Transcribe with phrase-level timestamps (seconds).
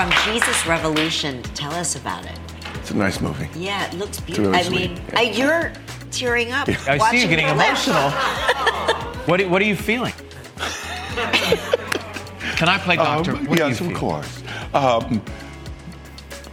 [0.00, 1.42] from Jesus Revolution.
[1.54, 2.32] Tell us about it.
[2.76, 3.46] It's a nice movie.
[3.54, 4.54] Yeah, it looks really beautiful.
[4.54, 4.90] I sweet.
[4.92, 5.72] mean, uh, you're
[6.10, 6.70] tearing up.
[6.88, 8.10] I see you getting emotional.
[9.26, 10.14] what, are- what are you feeling?
[12.56, 13.32] Can I play doctor?
[13.32, 13.96] Um, What do you yes, of feel?
[13.96, 14.42] course.
[14.72, 15.22] Um,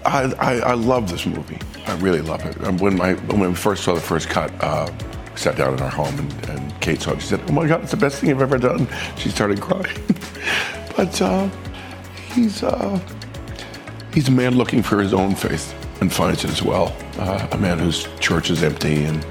[0.06, 1.60] I, I, I love this movie.
[1.86, 2.62] I really love it.
[2.66, 4.92] Um, When my when we first saw the first cut, uh,
[5.32, 7.22] we sat down in our home and, and Kate saw it.
[7.22, 9.98] She said, "Oh my God, it's the best thing I've ever done." She started crying.
[10.98, 11.50] but uh,
[12.34, 13.00] he's uh,
[14.18, 16.92] he's a man looking for his own faith and finds it as well.
[17.20, 19.24] Uh, a man whose church is empty and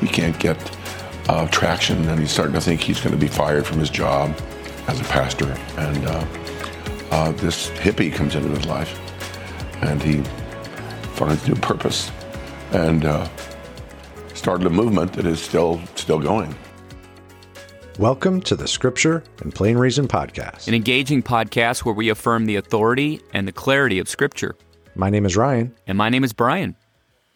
[0.00, 0.56] he can't get
[1.28, 4.32] uh, traction, and he's starting to think he's going to be fired from his job
[4.86, 5.50] as a pastor.
[5.76, 6.26] And uh,
[7.10, 8.96] uh, this hippie comes into his life,
[9.82, 10.22] and he
[11.16, 12.12] finds a new purpose,
[12.70, 13.28] and uh,
[14.34, 16.54] started a movement that is still still going.
[17.98, 20.68] Welcome to the Scripture and Plain Reason podcast.
[20.68, 24.54] an engaging podcast where we affirm the authority and the clarity of Scripture.
[24.94, 25.74] My name is Ryan.
[25.88, 26.76] And my name is Brian.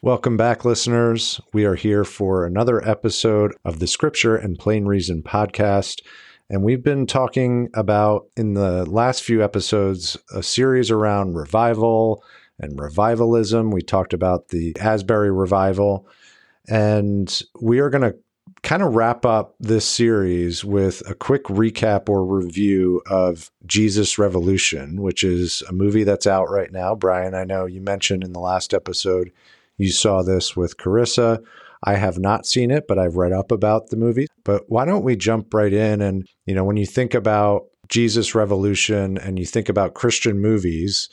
[0.02, 1.40] Welcome back, listeners.
[1.52, 6.00] We are here for another episode of the Scripture and Plain Reason podcast.
[6.48, 12.22] And we've been talking about, in the last few episodes, a series around revival
[12.60, 13.72] and revivalism.
[13.72, 16.06] We talked about the Asbury revival.
[16.68, 18.16] And we are going to
[18.62, 25.02] kind of wrap up this series with a quick recap or review of Jesus Revolution,
[25.02, 26.94] which is a movie that's out right now.
[26.94, 29.32] Brian, I know you mentioned in the last episode
[29.78, 31.42] you saw this with Carissa.
[31.84, 34.28] I have not seen it, but I've read up about the movie.
[34.44, 36.00] But why don't we jump right in?
[36.00, 41.08] And, you know, when you think about Jesus Revolution and you think about Christian movies,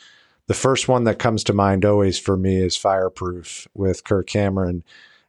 [0.45, 4.83] the first one that comes to mind always for me is Fireproof with Kirk Cameron.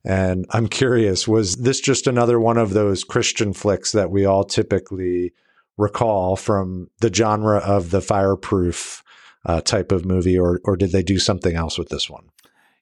[0.04, 4.44] And I'm curious, was this just another one of those Christian flicks that we all
[4.44, 5.32] typically
[5.76, 9.02] recall from the genre of the fireproof
[9.44, 12.24] uh, type of movie, or, or did they do something else with this one?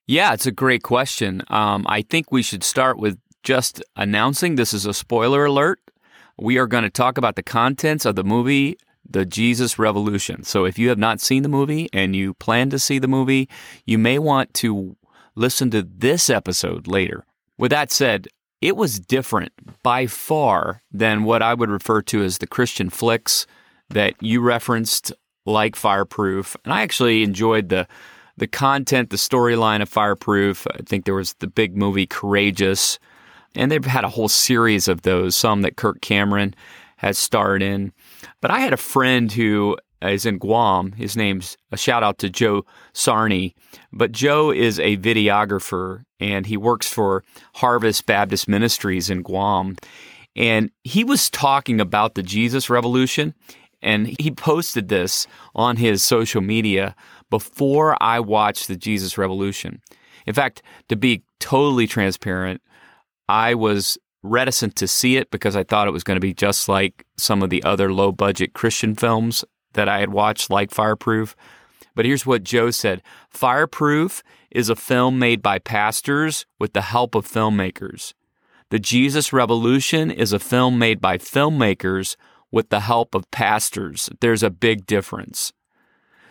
[0.06, 1.42] Yeah, it's a great question.
[1.48, 5.80] Um, I think we should start with just announcing this is a spoiler alert.
[6.38, 10.44] We are going to talk about the contents of the movie, The Jesus Revolution.
[10.44, 13.48] So if you have not seen the movie and you plan to see the movie,
[13.86, 14.96] you may want to
[15.38, 17.24] listen to this episode later.
[17.56, 18.28] With that said,
[18.60, 23.46] it was different by far than what I would refer to as the Christian flicks
[23.90, 25.12] that you referenced,
[25.46, 26.56] like Fireproof.
[26.64, 27.86] And I actually enjoyed the
[28.36, 30.64] the content, the storyline of Fireproof.
[30.72, 33.00] I think there was the big movie Courageous,
[33.56, 36.54] and they've had a whole series of those, some that Kirk Cameron
[36.98, 37.92] has starred in.
[38.40, 40.92] But I had a friend who Uh, is in Guam.
[40.92, 42.64] His name's a shout out to Joe
[42.94, 43.54] Sarney.
[43.92, 49.76] But Joe is a videographer and he works for Harvest Baptist Ministries in Guam.
[50.36, 53.34] And he was talking about the Jesus Revolution
[53.82, 56.94] and he posted this on his social media
[57.30, 59.80] before I watched the Jesus Revolution.
[60.26, 62.60] In fact, to be totally transparent,
[63.28, 66.68] I was reticent to see it because I thought it was going to be just
[66.68, 69.44] like some of the other low budget Christian films
[69.74, 71.36] that I had watched, like Fireproof.
[71.94, 77.14] But here's what Joe said Fireproof is a film made by pastors with the help
[77.14, 78.14] of filmmakers.
[78.70, 82.16] The Jesus Revolution is a film made by filmmakers
[82.50, 84.10] with the help of pastors.
[84.20, 85.52] There's a big difference.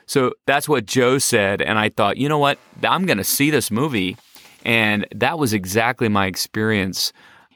[0.05, 1.61] So that's what Joe said.
[1.61, 2.59] And I thought, you know what?
[2.83, 4.17] I'm going to see this movie.
[4.63, 7.11] And that was exactly my experience.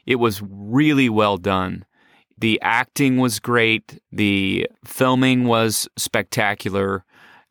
[0.06, 1.84] It was really well done.
[2.42, 4.00] The acting was great.
[4.10, 7.04] The filming was spectacular.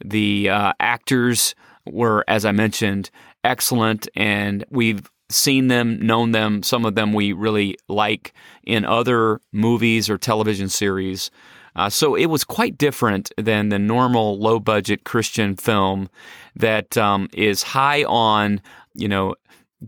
[0.04, 3.10] The uh, actors were, as I mentioned,
[3.46, 4.10] excellent.
[4.18, 6.62] And we've seen them, known them.
[6.62, 11.32] Some of them we really like in other movies or television series.
[11.74, 16.10] Uh, so it was quite different than the normal low budget Christian film
[16.58, 18.60] that um, is high on,
[18.94, 19.36] you know,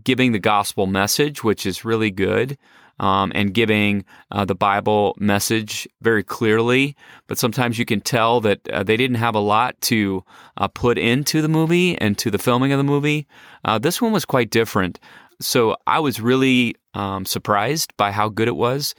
[0.02, 2.56] giving the gospel message, which is really good,
[3.00, 6.96] um, and giving uh, the Bible message very clearly.
[7.26, 10.24] But sometimes you can tell that uh, they didn't have a lot to
[10.56, 13.26] uh, put into the movie and to the filming of the movie.
[13.64, 15.00] Uh, this one was quite different.
[15.40, 18.94] So I was really um, surprised by how good it was.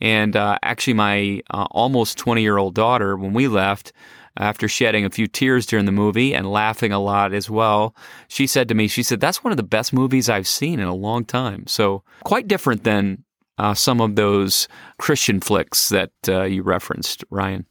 [0.00, 3.92] And uh, actually, my uh, almost 20 year old daughter, when we left,
[4.38, 7.94] after shedding a few tears during the movie and laughing a lot as well,
[8.28, 10.86] she said to me, She said, that's one of the best movies I've seen in
[10.86, 11.66] a long time.
[11.66, 13.24] So, quite different than
[13.58, 14.68] uh, some of those
[14.98, 17.66] Christian flicks that uh, you referenced, Ryan.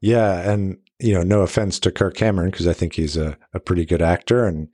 [0.00, 3.60] Yeah, and you know, no offense to Kirk Cameron because I think he's a, a
[3.60, 4.68] pretty good actor, and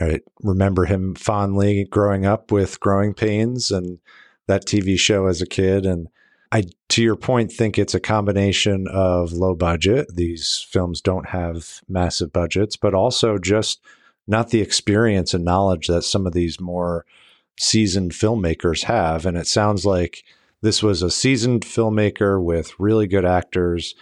[0.00, 3.98] I remember him fondly growing up with Growing Pains and
[4.46, 5.84] that TV show as a kid.
[5.84, 6.08] And
[6.52, 10.14] I, to your point, think it's a combination of low budget.
[10.14, 13.80] These films don't have massive budgets, but also just
[14.26, 17.04] not the experience and knowledge that some of these more
[17.58, 19.26] seasoned filmmakers have.
[19.26, 20.24] And it sounds like
[20.62, 23.94] this was a seasoned filmmaker with really good actors,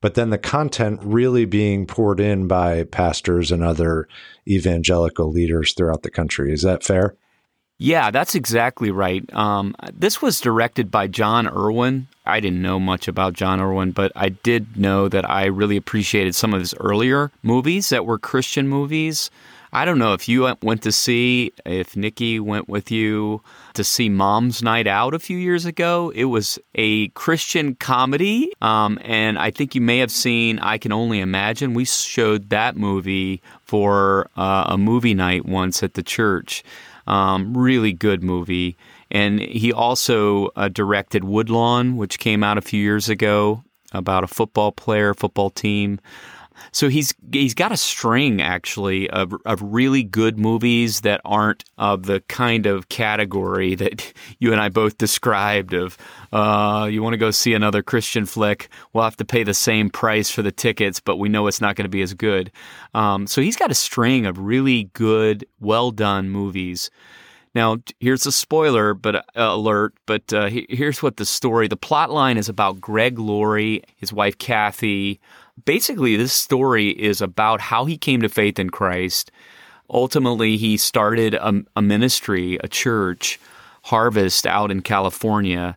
[0.00, 4.08] but then the content really being poured in by pastors and other
[4.46, 6.52] evangelical leaders throughout the country.
[6.52, 7.16] Is that fair?
[7.80, 9.22] Yeah, that's exactly right.
[9.32, 12.08] Um, this was directed by Jon Erwin.
[12.26, 16.34] I didn't know much about Jon Erwin, but I did know that I really appreciated
[16.34, 19.30] some of his earlier movies that were Christian movies.
[19.72, 23.42] I don't know if you went to see, if Nikki went with you
[23.74, 26.10] to see Mom's Night Out a few years ago.
[26.14, 30.92] It was a Christian comedy, um, and I think you may have seen I Can
[30.92, 31.74] Only Imagine.
[31.74, 36.64] We showed that movie for uh, a movie night once at the church.
[37.06, 38.76] Um, really good movie.
[39.10, 44.26] And he also uh, directed Woodlawn, which came out a few years ago about a
[44.26, 45.98] football player, football team.
[46.72, 52.04] So he's he's got a string actually of of really good movies that aren't of
[52.04, 55.74] the kind of category that you and I both described.
[55.74, 55.96] Of
[56.32, 59.90] uh, you want to go see another Christian flick, we'll have to pay the same
[59.90, 62.50] price for the tickets, but we know it's not going to be as good.
[62.94, 66.90] Um, so he's got a string of really good, well done movies.
[67.54, 69.94] Now, here's a spoiler, but uh, alert.
[70.06, 71.68] But uh, here's what the story.
[71.68, 75.20] The plot line is about Greg Laurie, his wife Kathy,
[75.64, 79.30] basically, this story is about how he came to faith in Christ.
[79.90, 83.40] Ultimately, he started a, a ministry, a church,
[83.84, 85.76] Harvest, out in California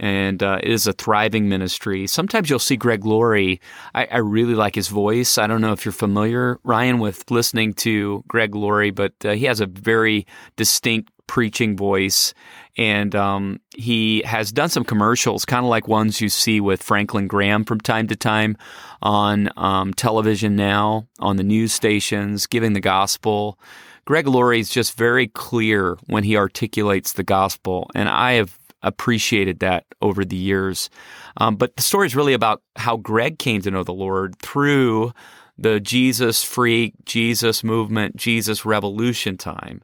[0.00, 2.06] and uh, it is a thriving ministry.
[2.06, 3.60] Sometimes you'll see Greg Laurie.
[3.94, 5.36] I, I, really like his voice.
[5.36, 9.44] I don't know if you're familiar, Ryan, with listening to Greg Laurie, but uh, he
[9.44, 12.34] has a very distinct preaching voice.
[12.76, 17.28] And um, he has done some commercials, kind of like ones you see with Franklin
[17.28, 18.56] Graham from time to time
[19.00, 23.60] on um, television now, on the news stations, giving the gospel.
[24.06, 27.88] Greg Laurie is just very clear when he articulates the gospel.
[27.94, 30.90] And I have appreciated that over the years.
[31.36, 35.12] Um, but the story is really about how Greg came to know the Lord through
[35.56, 39.80] the Jesus freak, Jesus movement, Jesus revolution time.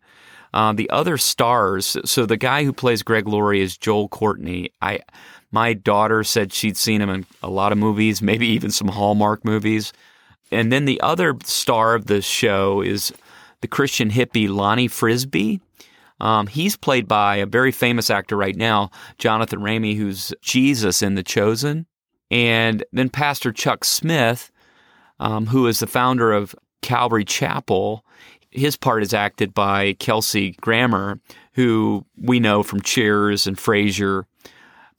[0.56, 4.70] Uh, the other stars, so the guy who plays Greg Laurie is Joel Courtney.
[4.80, 5.00] I,
[5.50, 9.44] my daughter said she'd seen him in a lot of movies, maybe even some Hallmark
[9.44, 9.92] movies.
[10.50, 13.12] And then the other star of the show is
[13.60, 15.60] the Christian hippie Lonnie Frisbee.
[16.20, 21.16] Um, he's played by a very famous actor right now, Jonathan Roumie, who's Jesus in
[21.16, 21.84] The Chosen.
[22.30, 24.50] And then Pastor Chuck Smith,
[25.20, 28.06] um, who is the founder of Calvary Chapel.
[28.56, 31.20] His part is acted by Kelsey Grammer,
[31.52, 34.24] who we know from Cheers and Frasier.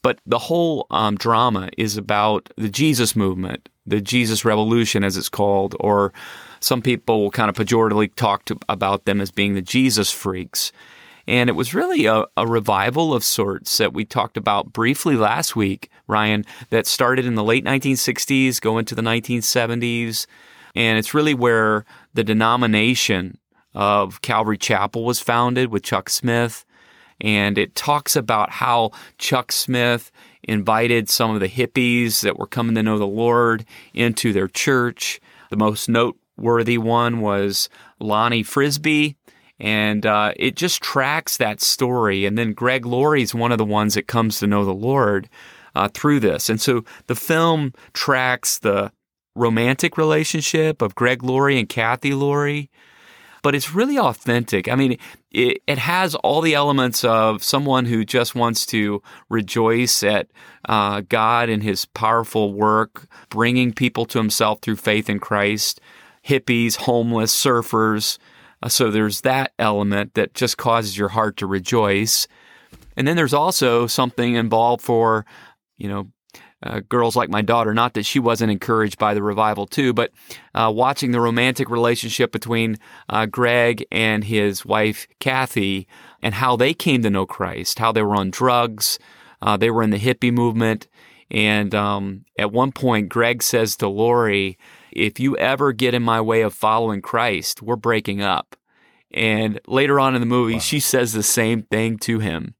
[0.03, 5.27] But the whole um, drama is about the Jesus movement, the Jesus Revolution, as it's
[5.27, 6.13] called, or
[6.59, 10.71] some people will kind of pejoratively talk to, about them as being the Jesus freaks.
[11.27, 15.55] And it was really a, a, revival of sorts that we talked about briefly last
[15.55, 20.27] week, Ryan, that started in the late 1960s, go into the 1970s.
[20.75, 23.39] And it's really where the denomination
[23.77, 26.65] of Calvary Chapel was founded with Chuck Smith.
[27.21, 32.73] And it talks about how Chuck Smith invited some of the hippies that were coming
[32.73, 35.19] to know the Lord into their church.
[35.51, 37.69] The most noteworthy one was
[37.99, 39.15] Lonnie Frisbee,
[39.59, 42.25] and uh, it just tracks that story.
[42.25, 45.29] And then Greg Laurie is one of the ones that comes to know the Lord
[45.75, 46.49] uh, through this.
[46.49, 48.91] And so the film tracks the
[49.35, 52.71] romantic relationship of Greg Laurie and Kathy Laurie,
[53.47, 54.67] but it's really authentic.
[54.67, 54.97] I mean,
[55.31, 60.27] it, it has all the elements of someone who just wants to rejoice at
[60.67, 65.79] uh, God and His powerful work, bringing people to Himself through faith in Christ.
[66.25, 68.17] Hippies, homeless, surfers,
[68.61, 72.27] uh, so there's that element that just causes your heart to rejoice.
[72.97, 75.25] And then there's also something involved for,
[75.77, 76.09] you know,
[76.63, 77.73] uh, girls like my daughter.
[77.73, 80.11] Not that she wasn't encouraged by the revival too, but
[80.55, 82.77] uh, watching the romantic relationship between
[83.09, 85.87] uh, Greg and his wife Kathy,
[86.21, 88.99] and how they came to know Christ, how they were on drugs,
[89.41, 90.87] uh, they were in the hippie movement,
[91.29, 94.57] and um, at one point, Greg says to Lori,
[94.91, 98.55] if you ever get in my way of following Christ, we're breaking up.
[99.11, 100.59] And later on in the movie, wow.
[100.59, 102.55] she says the same thing to him.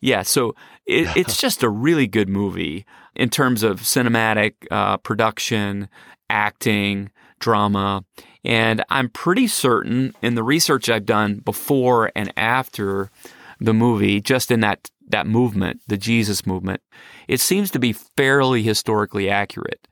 [0.00, 0.54] Yeah, so
[0.86, 5.88] it, it's just a really good movie in terms of cinematic uh, production,
[6.30, 8.04] acting, drama.
[8.44, 13.10] And I'm pretty certain in the research I've done before and after
[13.60, 16.80] the movie, just in that that movement, the Jesus movement,
[17.28, 19.86] it seems to be fairly historically accurate.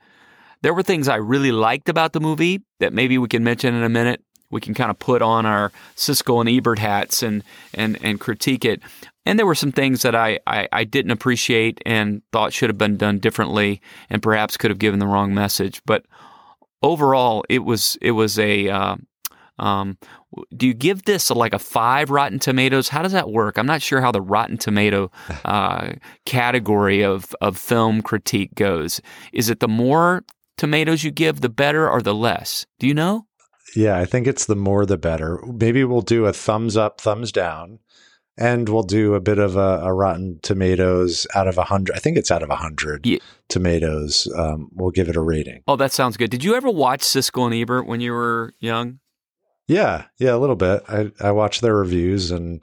[0.62, 3.82] There were things I really liked about the movie that maybe we can mention in
[3.82, 4.22] a minute.
[4.52, 7.42] We can kind of put on our Siskel and Ebert hats and
[7.75, 8.80] and and critique it.
[9.25, 12.78] And there were some things that I, I, I didn't appreciate and thought should have
[12.78, 13.80] been done differently
[14.11, 15.80] and perhaps could have given the wrong message.
[15.87, 16.06] But
[16.82, 18.97] overall, it was it was a uh,
[19.59, 19.97] um,
[20.56, 22.88] do you give this a, like a five Rotten Tomatoes?
[22.88, 23.59] How does that work?
[23.59, 25.11] I'm not sure how the Rotten Tomato
[25.44, 25.92] uh,
[26.25, 29.00] category of of film critique goes.
[29.32, 30.25] Is it the more
[30.59, 32.66] tomatoes you give, the better, or the less?
[32.78, 33.26] Do you know?
[33.74, 35.40] Yeah, I think it's the more the better.
[35.46, 37.78] Maybe we'll do a thumbs up, thumbs down,
[38.36, 41.96] and we'll do a bit of a, a Rotten Tomatoes out of a hundred.
[41.96, 43.18] I think it's out of a hundred Yeah.
[43.48, 44.28] tomatoes.
[44.36, 45.62] Um, we'll give it a rating.
[45.66, 46.30] Oh, that sounds good.
[46.30, 48.98] Did you ever watch Siskel and Ebert when you were young?
[49.68, 50.82] Yeah, yeah, a little bit.
[50.88, 52.60] I I watched their reviews and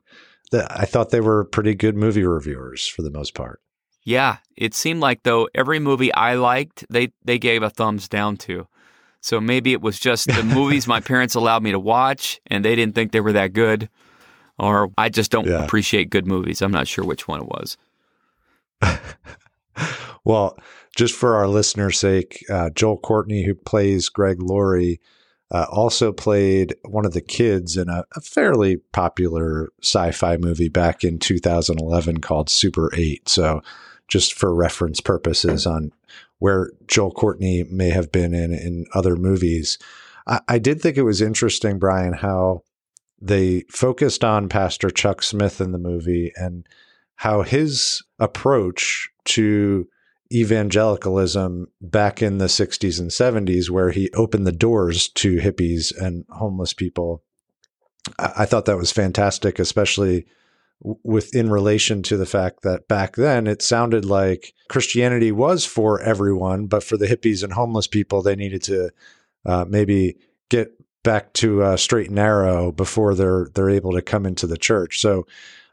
[0.51, 3.61] the, I thought they were pretty good movie reviewers for the most part.
[4.03, 8.37] Yeah, it seemed like though every movie I liked, they they gave a thumbs down
[8.37, 8.67] to.
[9.21, 12.75] So maybe it was just the movies my parents allowed me to watch, and they
[12.75, 13.89] didn't think they were that good,
[14.57, 15.63] or I just don't Yeah.
[15.63, 16.61] appreciate good movies.
[16.61, 17.77] I'm not sure which one it was.
[20.25, 20.57] Well,
[20.95, 24.99] just for our listeners' sake, uh, Joel Courtney, who plays Greg Laurie,
[25.49, 31.03] uh, also played one of the kids in a, a fairly popular sci-fi movie back
[31.03, 33.27] in 2011 called Super 8.
[33.29, 33.61] So,
[34.09, 35.91] just for reference purposes on
[36.39, 39.77] where Joel Courtney may have been in in other movies,
[40.27, 42.63] I, I did think it was interesting, Brian, how
[43.21, 46.65] they focused on Pastor Chuck Smith in the movie and
[47.15, 49.87] how his approach to
[50.31, 56.25] evangelicalism back in the 60s and 70s, where he opened the doors to hippies and
[56.29, 57.23] homeless people.
[58.17, 60.25] I, I thought that was fantastic, especially
[60.81, 65.65] w- with in relation to the fact that back then it sounded like Christianity was
[65.65, 68.89] for everyone, but for the hippies and homeless people, they needed to
[69.45, 70.17] uh, maybe
[70.49, 70.71] get
[71.03, 74.99] back to uh, straight and narrow before they're they're able to come into the church.
[74.99, 75.25] So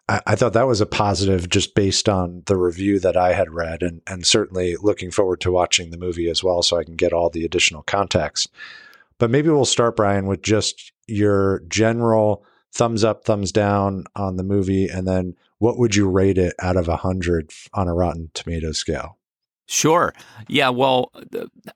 [0.09, 3.53] I, I thought that was a positive just based on the review that I had
[3.53, 6.97] read, and and certainly looking forward to watching the movie as well, so I can
[6.97, 8.51] get all the additional context.
[9.19, 12.45] But maybe we'll start, Brian, with just your general
[12.77, 16.77] thumbs up, thumbs down on the movie, and then what would you rate it out
[16.77, 19.17] of a hundred on a Rotten Tomatoes scale?
[19.69, 20.15] Sure.
[20.47, 20.69] Yeah.
[20.69, 21.11] Well,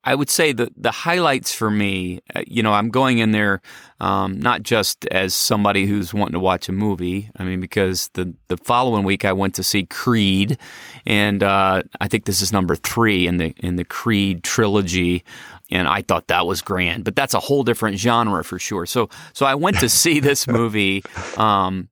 [0.05, 3.61] I would say the the highlights for me, uh, you know, I'm going in there
[3.99, 7.31] um, not just as somebody who's wanting to watch a movie.
[7.37, 10.57] I mean, because the the following week I went to see Creed,
[11.05, 15.25] and uh, I think this is number three in the in the Creed trilogy.
[15.71, 18.87] And I thought that was grand, but that's a whole different genre for sure.
[18.87, 21.03] So, so I went to see this movie
[21.37, 21.89] um,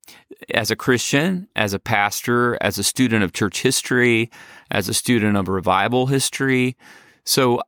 [0.52, 4.30] as a Christian, as a pastor, as a student of church history,
[4.70, 6.76] as a student of revival history.
[7.25, 7.61] So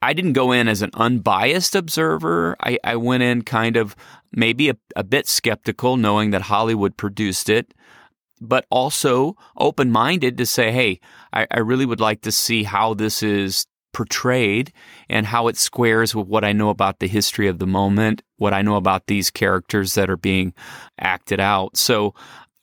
[0.00, 2.56] I didn't go in as an unbiased observer.
[2.60, 3.94] I, I went in kind of
[4.32, 7.72] maybe a, a bit skeptical, knowing that Hollywood produced it,
[8.40, 10.98] but also open minded to say, hey,
[11.32, 14.72] I, I really would like to see how this is portrayed
[15.08, 18.54] and how it squares with what I know about the history of the moment, what
[18.54, 20.54] I know about these characters that are being
[20.98, 21.76] acted out.
[21.76, 22.14] So,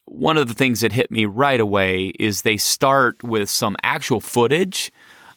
[0.06, 4.20] one of the things that hit me right away is they start with some actual
[4.20, 4.92] footage.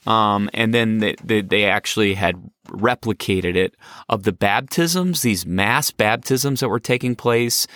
[0.06, 3.76] Um, and then they, they, they actually had replicated it
[4.08, 7.66] of the baptisms, these mass baptisms that were taking place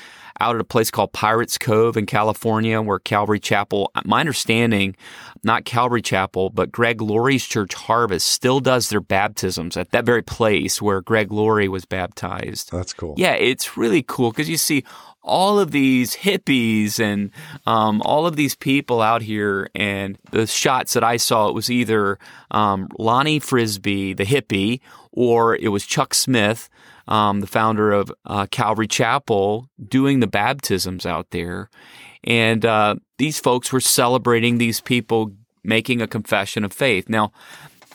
[0.40, 4.96] out at a place called Pirates Cove in California, where Calvary Chapel, my understanding,
[5.42, 10.22] not Calvary Chapel, but Greg Laurie's church Harvest still does their baptisms at that very
[10.22, 12.70] place where Greg Laurie was baptized.
[12.72, 13.14] That's cool.
[13.16, 14.84] Yeah, it's really cool because you see
[15.22, 17.30] all of these hippies and
[17.66, 21.70] um, all of these people out here, and the shots that I saw, it was
[21.70, 22.18] either
[22.50, 24.80] um, Lonnie Frisbee, the hippie,
[25.12, 26.68] or it was Chuck Smith,
[27.08, 31.70] um, the founder of uh, Calvary Chapel, doing the baptisms out there.
[32.24, 35.32] And uh, these folks were celebrating these people
[35.62, 37.08] making a confession of faith.
[37.08, 37.32] Now,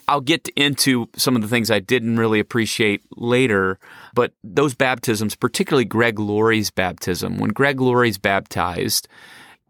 [0.08, 3.78] I'll get into some of the things I didn't really appreciate later,
[4.14, 9.08] but those baptisms, particularly Greg Laurie's baptism, when Greg Laurie's baptized,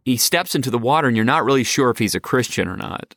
[0.05, 2.77] he steps into the water and you're not really sure if he's a Christian or
[2.77, 3.15] not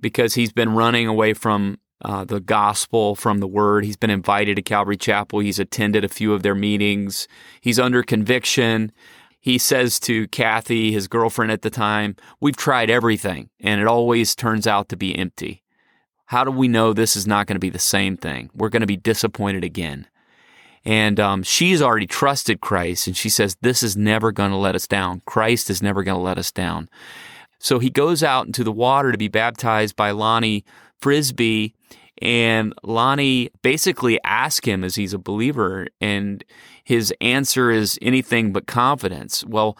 [0.00, 3.84] because he's been running away from uh, the gospel, from the word.
[3.84, 5.40] He's been invited to Calvary Chapel.
[5.40, 7.26] He's attended a few of their meetings.
[7.60, 8.92] He's under conviction.
[9.40, 14.34] He says to Kathy, his girlfriend at the time, We've tried everything, and it always
[14.34, 15.62] turns out to be empty.
[16.26, 18.50] How do we know this is not going to be the same thing?
[18.54, 20.06] We're going to be disappointed again.
[20.84, 24.74] And um, she's already trusted Christ, and she says, This is never going to let
[24.74, 25.22] us down.
[25.26, 26.88] Christ is never going to let us down.
[27.58, 30.64] So he goes out into the water to be baptized by Lonnie
[31.00, 31.74] Frisbee.
[32.20, 36.44] And Lonnie basically asks him as he's a believer, and
[36.82, 39.44] his answer is anything but confidence.
[39.44, 39.76] Well,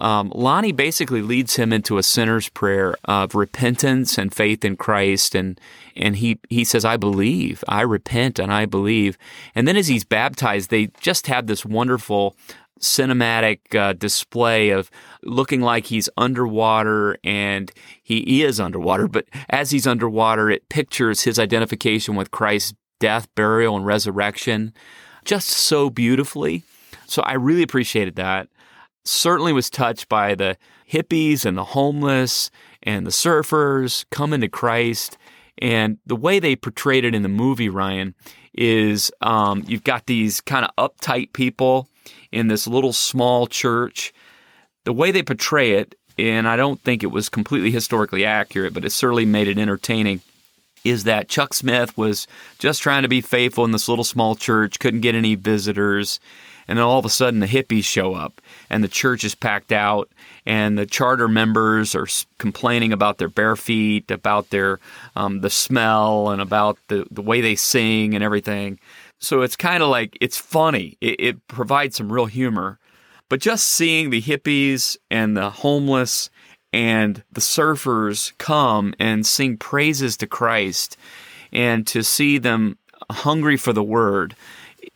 [0.00, 5.34] um, Lonnie basically leads him into a sinner's prayer of repentance and faith in Christ,
[5.34, 5.60] and
[5.94, 9.18] and he he says, "I believe, I repent, and I believe."
[9.54, 12.34] And then as he's baptized, they just have this wonderful
[12.80, 14.90] cinematic uh, display of
[15.22, 17.70] looking like he's underwater and
[18.02, 19.06] he is underwater.
[19.06, 24.72] But as he's underwater, it pictures his identification with Christ's death, burial, and resurrection
[25.24, 26.62] just so beautifully.
[27.06, 28.48] So I really appreciated that.
[29.04, 30.56] Certainly was touched by the
[30.90, 32.50] hippies and the homeless
[32.82, 35.16] and the surfers coming to Christ.
[35.58, 38.14] And the way they portrayed it in the movie, Ryan,
[38.54, 41.88] is um, you've got these kind of uptight people
[42.32, 44.12] in this little small church.
[44.84, 48.84] The way they portray it, and I don't think it was completely historically accurate, but
[48.84, 50.20] it certainly made it entertaining,
[50.84, 52.26] is that Chuck Smith was
[52.58, 56.20] just trying to be faithful in this little small church, couldn't get any visitors.
[56.68, 59.72] And then all of a sudden, the hippies show up, and the church is packed
[59.72, 60.08] out,
[60.46, 62.06] and the charter members are
[62.38, 64.78] complaining about their bare feet, about their
[65.16, 68.78] um, the smell, and about the the way they sing and everything.
[69.20, 70.96] So it's kind of like it's funny.
[71.00, 72.78] It, it provides some real humor.
[73.28, 76.30] But just seeing the hippies and the homeless
[76.72, 80.96] and the surfers come and sing praises to Christ
[81.52, 82.76] and to see them
[83.10, 84.34] hungry for the word,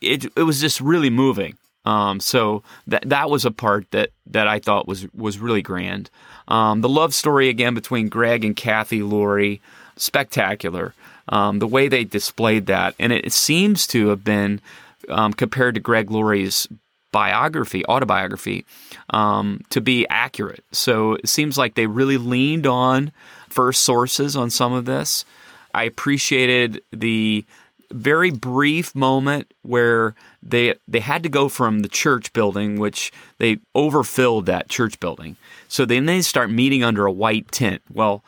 [0.01, 1.57] it, it was just really moving.
[1.85, 6.09] Um, so that that was a part that that I thought was was really grand.
[6.47, 9.61] Um, the love story again between Greg and Kathy Laurie,
[9.95, 10.95] spectacular
[11.29, 14.61] um, the way they displayed that, and it, seems to have been
[15.09, 16.67] um, compared to Greg Laurie's
[17.11, 18.65] biography, autobiography,
[19.09, 20.63] um, to be accurate.
[20.71, 23.11] So it seems like they really leaned on
[23.49, 25.25] first sources on some of this.
[25.73, 27.45] I appreciated the
[27.91, 33.59] very brief moment where they they had to go from the church building, which they
[33.73, 35.37] overfilled that church building.
[35.67, 37.81] So then they start meeting under a white tent.
[37.91, 38.23] Well,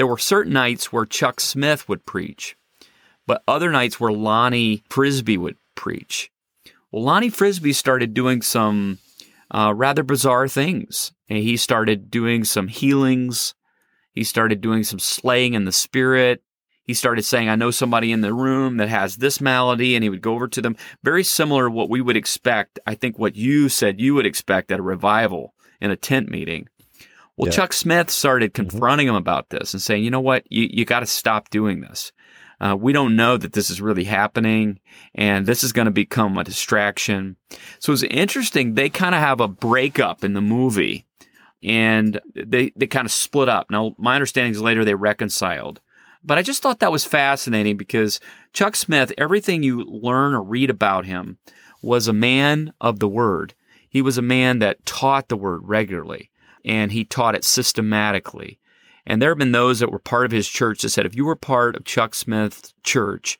[0.00, 2.56] there were certain nights where Chuck Smith would preach,
[3.26, 6.30] but other nights where Lonnie Frisbee would preach.
[6.90, 8.98] Well, Lonnie Frisbee started doing some
[9.50, 11.12] uh, rather bizarre things.
[11.28, 13.54] And he started doing some healings.
[14.14, 16.42] He started doing some slaying in the spirit.
[16.84, 20.08] He started saying, I know somebody in the room that has this malady, and he
[20.08, 20.76] would go over to them.
[21.04, 22.78] Very similar to what we would expect.
[22.86, 26.70] I think what you said you would expect at a revival in a tent meeting.
[27.40, 27.56] Well, yeah.
[27.56, 28.68] Chuck Smith started mm-hmm.
[28.68, 29.16] confronting mm-hmm.
[29.16, 32.12] him about this and saying, you know what, you, you got to stop doing this.
[32.60, 34.78] Uh, we don't know that this is really happening
[35.14, 37.36] and this is going to become a distraction.
[37.78, 38.74] So it's interesting.
[38.74, 41.06] They kind of have a breakup in the movie
[41.62, 43.70] and they, they kind of split up.
[43.70, 45.80] Now, my understanding is later they reconciled.
[46.22, 48.20] But I just thought that was fascinating because
[48.52, 51.38] Chuck Smith, everything you learn or read about him
[51.80, 53.54] was a man of the word.
[53.88, 56.29] He was a man that taught the word regularly
[56.64, 58.58] and he taught it systematically.
[59.06, 61.24] And there have been those that were part of his church that said, if you
[61.24, 63.38] were part of Chuck Smith's church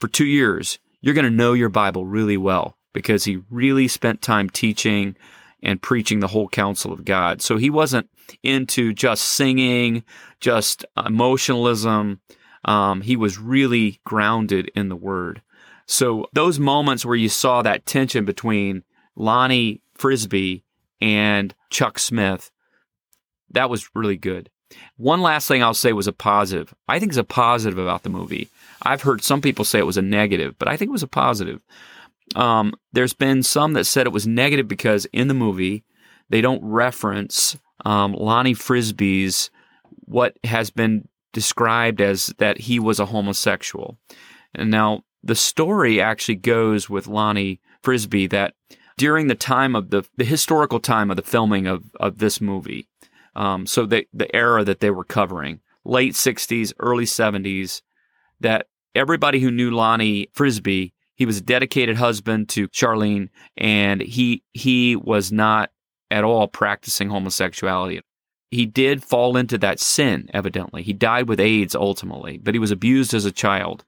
[0.00, 4.22] for two years, you're going to know your Bible really well because he really spent
[4.22, 5.16] time teaching
[5.62, 7.40] and preaching the whole counsel of God.
[7.40, 8.08] So he wasn't
[8.42, 10.02] into just singing,
[10.40, 12.20] just emotionalism.
[12.64, 15.42] Um, he was really grounded in the word.
[15.86, 18.82] So those moments where you saw that tension between
[19.14, 20.64] Lonnie Frisbee
[21.00, 22.50] and Chuck Smith
[23.52, 24.50] that was really good.
[24.96, 26.74] One last thing I'll say was a positive.
[26.88, 28.48] I think it's a positive about the movie.
[28.82, 31.08] I've heard some people say it was a negative, but I think it was a
[31.08, 31.62] positive.
[32.34, 35.84] Um, there's been some that said it was negative because in the movie
[36.30, 39.50] they don't reference um, Lonnie Frisbee's
[40.06, 43.98] what has been described as that he was a homosexual.
[44.54, 48.54] And now the story actually goes with Lonnie Frisbee that
[48.96, 52.88] during the time of the, the historical time of the filming of, of this movie,
[53.34, 57.82] um, so the the era that they were covering, late '60s, early '70s,
[58.40, 64.42] that everybody who knew Lonnie Frisbee, he was a dedicated husband to Charlene, and he
[64.52, 65.70] he was not
[66.10, 68.00] at all practicing homosexuality.
[68.50, 70.82] He did fall into that sin, evidently.
[70.82, 73.82] He died with AIDS ultimately, but he was abused as a child.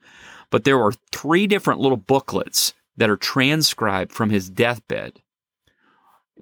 [0.51, 5.21] But there were three different little booklets that are transcribed from his deathbed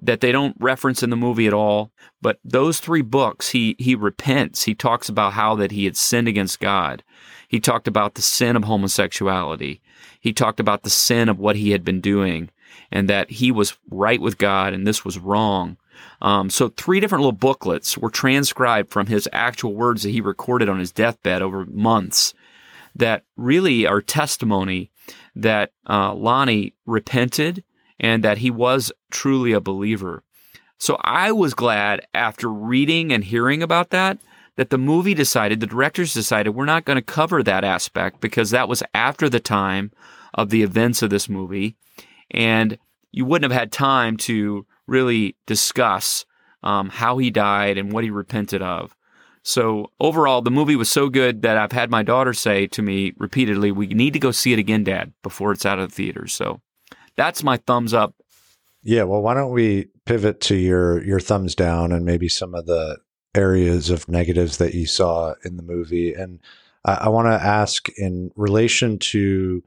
[0.03, 1.91] that they don't reference in the movie at all.
[2.21, 4.63] But those three books, he he repents.
[4.63, 7.03] He talks about how that he had sinned against God.
[7.47, 9.81] He talked about the sin of homosexuality.
[10.19, 12.49] He talked about the sin of what he had been doing
[12.91, 15.77] and that he was right with God and this was wrong.
[16.21, 20.69] Um, so three different little booklets were transcribed from his actual words that he recorded
[20.69, 22.33] on his deathbed over months
[22.95, 24.91] that really are testimony
[25.35, 27.63] that uh, Lonnie repented
[27.99, 30.23] and that he was truly a believer.
[30.77, 34.19] So I was glad after reading and hearing about that
[34.55, 38.51] that the movie decided, the directors decided, we're not going to cover that aspect because
[38.51, 39.91] that was after the time
[40.33, 41.75] of the events of this movie.
[42.29, 42.77] And
[43.11, 46.25] you wouldn't have had time to really discuss
[46.61, 48.95] um, how he died and what he repented of.
[49.43, 53.13] So overall, the movie was so good that I've had my daughter say to me
[53.17, 56.33] repeatedly, "We need to go see it again, Dad, before it's out of the theaters."
[56.33, 56.61] So
[57.15, 58.15] that's my thumbs up.
[58.83, 62.65] Yeah, well, why don't we pivot to your your thumbs down and maybe some of
[62.65, 62.97] the
[63.33, 66.13] areas of negatives that you saw in the movie?
[66.13, 66.39] And
[66.83, 69.63] I, I want to ask in relation to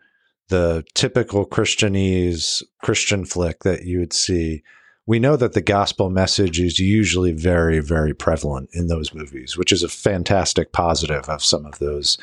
[0.49, 4.63] the typical Christianese Christian flick that you would see
[5.07, 9.71] we know that the gospel message is usually very, very prevalent in those movies, which
[9.71, 12.19] is a fantastic positive of some of those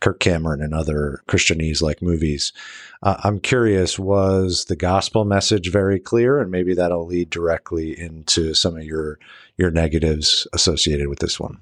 [0.00, 2.52] Kirk Cameron and other Christianese like movies.
[3.02, 6.40] Uh, I'm curious, was the gospel message very clear?
[6.40, 9.18] And maybe that'll lead directly into some of your
[9.58, 11.60] your negatives associated with this one.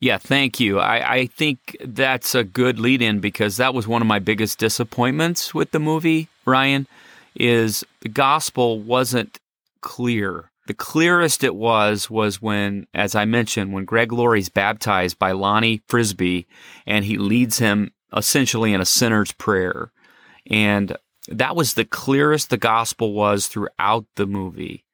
[0.00, 0.78] Yeah, thank you.
[0.78, 4.58] I, I think that's a good lead in because that was one of my biggest
[4.58, 6.86] disappointments with the movie, Ryan,
[7.34, 9.38] is the gospel wasn't
[9.84, 10.50] clear.
[10.66, 15.82] The clearest it was was when, as I mentioned, when Greg Laurie's baptized by Lonnie
[15.88, 16.46] Frisbee
[16.86, 19.92] and he leads him essentially in a sinner's prayer.
[20.50, 20.96] And
[21.28, 24.86] that was the clearest the gospel was throughout the movie.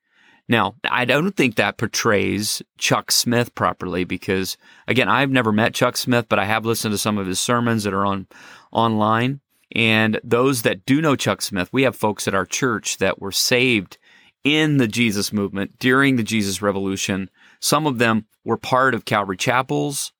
[0.49, 4.57] Now, I don't think that portrays Chuck Smith properly because,
[4.89, 7.85] again, I've never met Chuck Smith, but I have listened to some of his sermons
[7.85, 8.27] that are on
[8.73, 9.41] online.
[9.73, 13.31] And those that do know Chuck Smith, we have folks at our church that were
[13.31, 13.99] saved
[14.45, 17.31] in the Jesus movement during the Jesus Revolution.
[17.61, 20.13] Some of them were part of Calvary Chapels,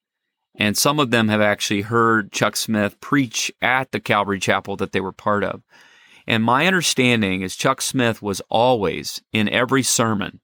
[0.55, 4.93] and some of them have actually heard Chuck Smith preach at the Calvary Chapel that
[4.93, 5.63] they were part of.
[6.27, 10.41] And my understanding is Chuck Smith was always in every sermon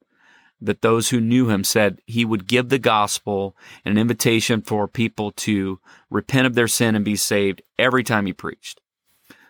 [0.60, 5.30] that those who knew him said he would give the gospel an invitation for people
[5.32, 5.78] to
[6.10, 8.80] repent of their sin and be saved every time he preached.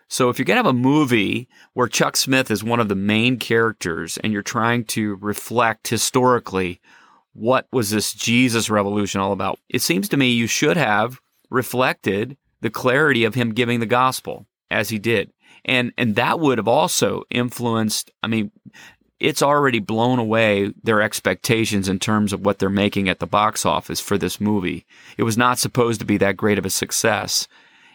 [0.09, 2.95] So if you're going to have a movie where Chuck Smith is one of the
[2.95, 6.79] main characters and you're trying to reflect historically
[7.33, 12.37] what was this Jesus revolution all about, it seems to me you should have reflected
[12.61, 15.31] the clarity of him giving the gospel as he did.
[15.65, 18.51] And and that would have also influenced, I mean,
[19.19, 23.65] it's already blown away their expectations in terms of what they're making at the box
[23.65, 24.85] office for this movie.
[25.17, 27.47] It was not supposed to be that great of a success.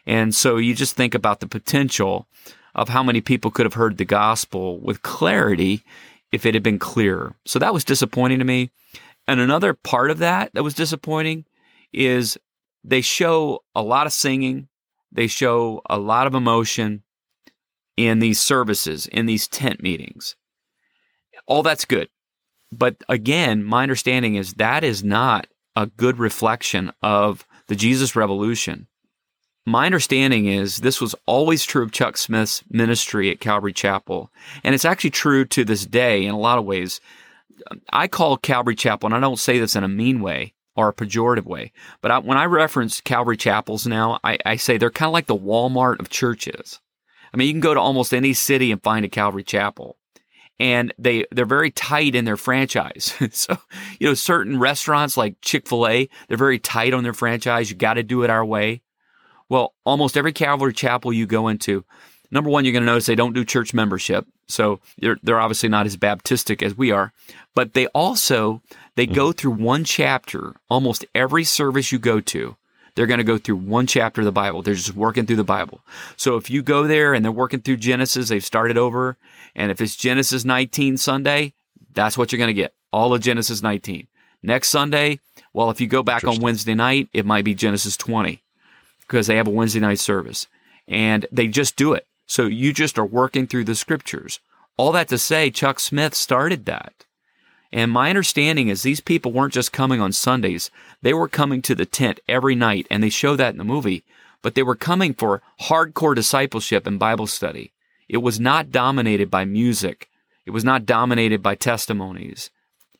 [0.07, 2.27] And so you just think about the potential
[2.75, 5.83] of how many people could have heard the gospel with clarity
[6.33, 7.37] if it had been clearer.
[7.45, 8.71] So that was disappointing to me.
[9.29, 11.45] And another part of that that was disappointing
[11.93, 12.39] is
[12.83, 14.69] they show a lot of singing,
[15.13, 17.03] they show a lot of emotion
[17.97, 20.35] in these services, in these tent meetings.
[21.47, 22.09] All that's good.
[22.73, 28.89] But again, my understanding is that is not a good reflection of the Jesus revolution
[29.65, 34.31] my understanding is this was always true of Chuck Smith's ministry at Calvary Chapel.
[34.65, 37.01] And it's actually true to this day in a lot of ways.
[37.93, 40.95] I call Calvary Chapel, and I don't say this in a mean way or a
[40.95, 41.71] pejorative way,
[42.01, 45.27] but I, when I reference Calvary Chapels now, I, I say they're kind of like
[45.27, 46.81] the Walmart of churches.
[47.33, 49.99] I mean, you can go to almost any city and find a Calvary Chapel.
[50.59, 53.15] And they, they're very tight in their franchise.
[53.33, 53.59] so,
[53.99, 57.71] you know, certain restaurants like Chick fil A, they're very tight on their franchise.
[57.71, 58.83] You got to do it our way.
[59.49, 61.85] Well, almost every Calvary chapel you go into,
[62.31, 64.27] number one, you're going to notice they don't do church membership.
[64.49, 67.13] So they're, they're obviously not as Baptistic as we are.
[67.55, 68.63] But they also,
[68.97, 69.37] they go mm-hmm.
[69.37, 72.57] through one chapter almost every service you go to.
[72.95, 74.63] They're going to go through one chapter of the Bible.
[74.63, 75.81] They're just working through the Bible.
[76.17, 79.17] So if you go there and they're working through Genesis, they've started over.
[79.55, 81.55] And if it's Genesis 19 Sunday,
[81.95, 82.75] that's what you're going to get.
[82.93, 84.09] All of Genesis 19.
[84.43, 85.21] Next Sunday,
[85.55, 88.43] well, if you go back on Wednesday night, it might be Genesis 20
[89.03, 90.47] because they have a Wednesday night service
[90.89, 92.07] and they just do it.
[92.27, 94.41] So you just are working through the scriptures.
[94.77, 97.05] All that to say, Chuck Smith started that.
[97.73, 101.75] And my understanding is these people weren't just coming on Sundays, they were coming to
[101.75, 104.05] the tent every night, and they show that in the movie,
[104.43, 107.73] but they were coming for hardcore discipleship and Bible study.
[108.09, 110.11] It was not dominated by music,
[110.45, 112.51] it was not dominated by testimonies.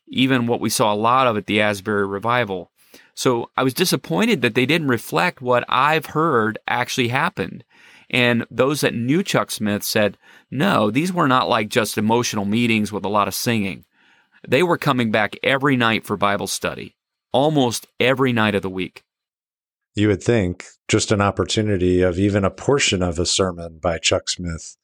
[0.07, 2.71] Even what we saw a lot of at the Asbury Revival
[3.15, 7.63] so I was disappointed that they didn't reflect what I've heard actually happened.
[8.09, 10.17] And those that knew Chuck Smith said,
[10.51, 13.85] no, these were not like just emotional meetings with a lot of singing.
[14.47, 16.95] They were coming back every night for Bible study,
[17.31, 19.03] almost every night of the week.
[19.95, 24.29] You would think just an opportunity of even a portion of a sermon by Chuck
[24.29, 24.75] Smith,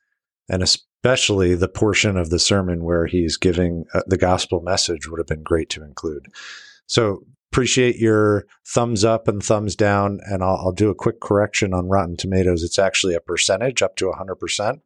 [0.47, 5.19] and especially the portion of the sermon where he's giving uh, the gospel message would
[5.19, 6.27] have been great to include.
[6.85, 10.19] So appreciate your thumbs up and thumbs down.
[10.25, 12.63] And I'll, I'll, do a quick correction on Rotten Tomatoes.
[12.63, 14.81] It's actually a percentage up to 100%.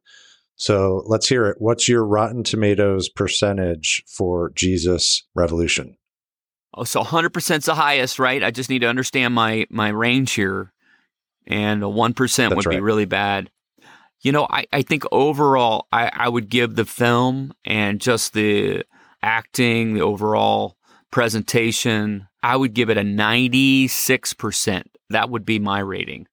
[0.56, 1.56] So let's hear it.
[1.58, 5.96] What's your Rotten Tomatoes percentage for Jesus Revolution?
[6.74, 8.42] Oh, so 100% is the highest, right?
[8.42, 10.72] I just need to understand my, my range here.
[11.46, 12.76] And a 1% would right.
[12.76, 13.50] be really bad.
[14.22, 18.84] You know, I, I think overall, I, I would give the film and just the
[19.22, 20.76] acting, the overall
[21.14, 24.82] presentation, I would give it a 96%.
[25.10, 26.26] That would be my rating.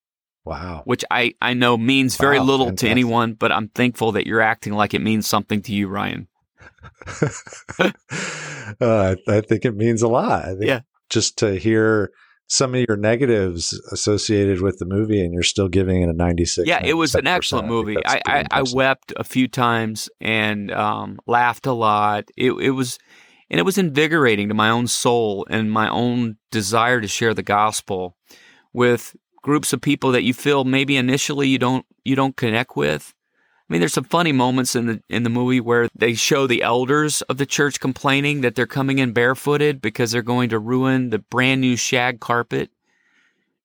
[0.44, 0.82] Wow.
[0.86, 2.88] Which I, I know means very wow, little fantastic.
[2.88, 6.28] to anyone, but I'm thankful that you're acting like it means something to you, Ryan.
[7.80, 7.92] uh,
[8.82, 10.46] I, I, think it means a lot.
[10.46, 10.80] I think yeah.
[11.12, 12.10] just to hear
[12.48, 16.68] some of your negatives associated with the movie and you're still giving it a 96
[16.68, 21.18] yeah it was an excellent movie I, I, I, wept a few times and um,
[21.26, 23.00] laughed a lot it, it was
[23.52, 27.44] and it was invigorating to my own soul and my own desire to share the
[27.44, 28.16] gospel
[28.72, 33.14] with groups of people that you feel maybe initially you don't you don't connect with.
[33.70, 36.62] I mean, there's some funny moments in the in the movie where they show the
[36.62, 41.10] elders of the church complaining that they're coming in barefooted because they're going to ruin
[41.10, 42.72] the brand new shag carpet.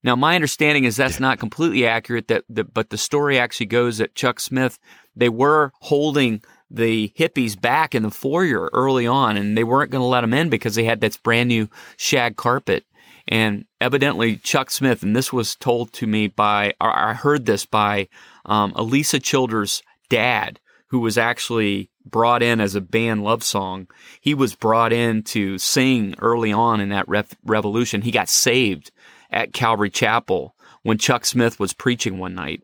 [0.03, 2.27] Now, my understanding is that's not completely accurate.
[2.27, 4.81] That, that but the story actually goes that Chuck Smith
[5.15, 10.03] they were holding the hippies back in the foyer early on, and they weren't going
[10.03, 12.85] to let them in because they had this brand new shag carpet.
[13.29, 18.09] And evidently, Chuck Smith, and this was told to me by, I heard this by
[18.45, 23.89] um, Alisa Childers' dad, who was actually brought in as a band love song.
[24.21, 27.09] He was brought in to sing early on in that
[27.45, 28.03] revolution.
[28.03, 28.93] He got saved
[29.31, 32.63] at Calvary Chapel when Chuck Smith was preaching one night.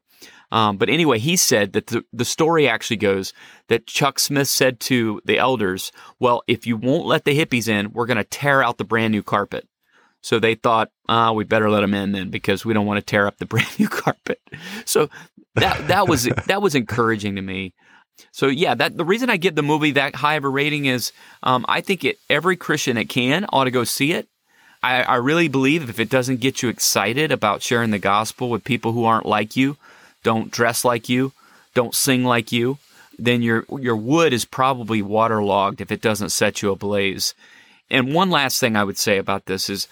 [0.52, 3.32] Um, but anyway, he said that the, the story actually goes
[3.68, 7.90] that Chuck Smith said to the elders, Well, if you won't let the hippies in,
[7.92, 9.66] we're going to tear out the brand new carpet.
[10.20, 13.04] So they thought, ah, we better let them in then because we don't want to
[13.04, 14.40] tear up the brand new carpet.
[14.84, 15.08] So
[15.54, 17.74] that that was that was encouraging to me.
[18.30, 21.12] So yeah, that the reason I give the movie that high of a rating is
[21.42, 24.28] um, I think it, every Christian that can ought to go see it.
[24.84, 28.64] I, I really believe if it doesn't get you excited about sharing the gospel with
[28.64, 29.76] people who aren't like you,
[30.22, 31.32] don't dress like you,
[31.74, 32.78] don't sing like you,
[33.18, 37.34] then your your wood is probably waterlogged if it doesn't set you ablaze.
[37.90, 39.88] And one last thing I would say about this is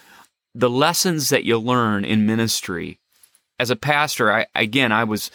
[0.54, 2.98] the lessons that you learn in ministry.
[3.58, 5.30] As a pastor, I again I was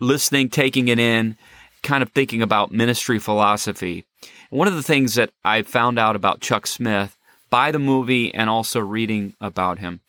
[0.00, 1.36] listening, taking it in,
[1.82, 4.04] kind of thinking about ministry philosophy.
[4.50, 7.16] One of the things that I found out about Chuck Smith
[7.50, 10.00] by the movie and also reading about him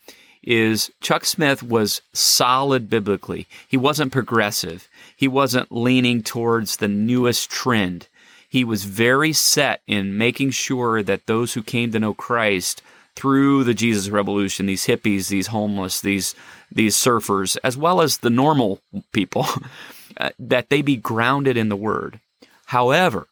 [0.46, 3.46] is Chuck Smith was solid biblically.
[3.68, 4.88] He wasn't progressive.
[5.16, 8.08] He wasn't leaning towards the newest trend.
[8.48, 12.80] He was very set in making sure that those who came to know Christ
[13.16, 16.34] through the Jesus Revolution, these hippies, these homeless, these
[16.70, 18.80] these surfers, as well as the normal
[19.12, 19.46] people,
[20.16, 22.20] uh, that they be grounded in the Word.
[22.66, 23.28] However,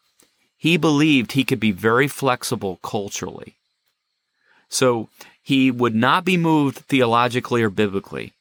[0.56, 3.56] he believed he could be very flexible culturally.
[4.68, 5.08] So
[5.44, 8.32] he would not be moved theologically or biblically,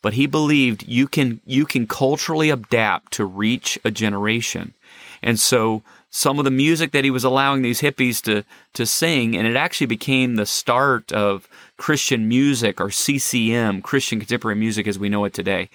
[0.00, 4.72] but he believed you can you can culturally adapt to reach a generation.
[5.20, 9.36] And so some of the music that he was allowing these hippies to to sing,
[9.36, 14.98] and it actually became the start of Christian music or CCM, Christian contemporary music as
[14.98, 15.68] we know it today.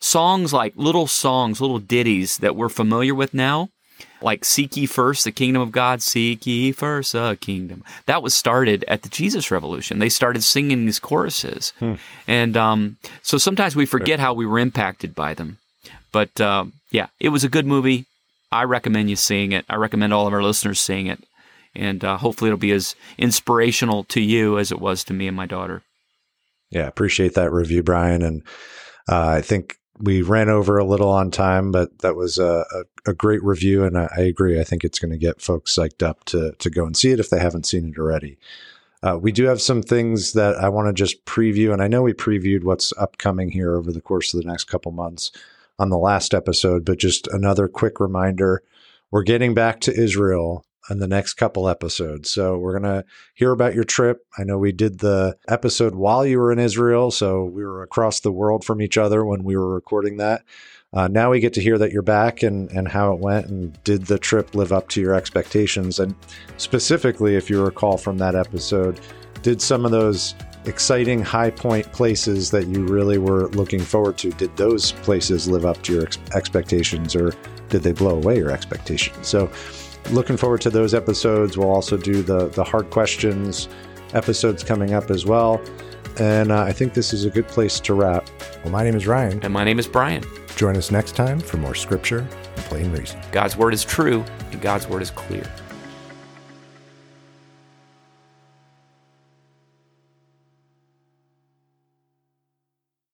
[0.00, 3.70] Songs like little songs, little ditties that we're familiar with now,
[4.24, 7.84] like Seek Ye First the Kingdom of God, Seek Ye First a Kingdom.
[8.06, 9.98] That was started at the Jesus Revolution.
[9.98, 11.72] They started singing these choruses.
[11.78, 11.94] Hmm.
[12.26, 15.58] And um, so sometimes we forget how we were impacted by them.
[16.10, 18.06] But uh, yeah, it was a good movie.
[18.50, 19.64] I recommend you seeing it.
[19.68, 21.22] I recommend all of our listeners seeing it.
[21.74, 25.36] And uh, hopefully it'll be as inspirational to you as it was to me and
[25.36, 25.82] my daughter.
[26.70, 28.22] Yeah, appreciate that review, Brian.
[28.22, 28.42] And
[29.08, 33.10] uh, I think we ran over a little on time, but that was a, a,
[33.10, 34.60] a great review, and I, I, agree.
[34.60, 37.20] I think it's going to get folks psyched up to to go and see it
[37.20, 38.38] if they haven't seen it already.
[39.02, 42.02] Uh, we do have some things that I want to just preview, and I know
[42.02, 45.30] we previewed what's upcoming here over the course of the next couple months
[45.78, 48.62] on the last episode, but just another quick reminder:
[49.10, 52.30] we're getting back to Israel in the next couple episodes.
[52.30, 54.26] So we're going to hear about your trip.
[54.38, 58.20] I know we did the episode while you were in Israel, so we were across
[58.20, 60.42] the world from each other when we were recording that.
[60.92, 63.82] Uh, now we get to hear that you're back and, and how it went and
[63.82, 65.98] did the trip live up to your expectations?
[65.98, 66.14] And
[66.56, 69.00] specifically, if you recall from that episode,
[69.42, 74.30] did some of those exciting high point places that you really were looking forward to,
[74.30, 77.34] did those places live up to your ex- expectations or
[77.68, 79.26] did they blow away your expectations?
[79.26, 79.50] So,
[80.10, 81.56] looking forward to those episodes.
[81.56, 83.68] We'll also do the, the hard questions
[84.12, 85.60] episodes coming up as well.
[86.18, 88.28] And uh, I think this is a good place to wrap.
[88.62, 89.42] Well, my name is Ryan.
[89.42, 90.22] And my name is Brian.
[90.56, 93.20] Join us next time for more scripture and plain reason.
[93.32, 95.44] God's word is true, and God's word is clear.